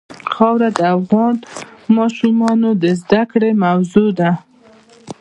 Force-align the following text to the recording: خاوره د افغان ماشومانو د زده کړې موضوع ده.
خاوره 0.33 0.69
د 0.77 0.79
افغان 0.97 1.35
ماشومانو 1.97 2.69
د 2.81 2.83
زده 3.01 3.21
کړې 3.31 3.49
موضوع 3.63 4.09
ده. 4.19 4.31